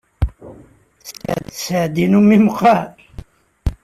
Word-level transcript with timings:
Sseɛd-inu 1.47 2.19
mmi 2.21 2.37
meqqer. 2.45 2.81